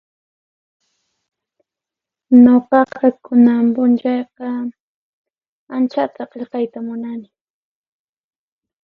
[2.43, 4.47] Nuqaqa kunan p'unchayqa
[5.75, 7.27] anchata qillqayta munani.